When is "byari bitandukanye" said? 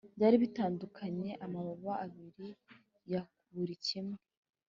0.15-1.29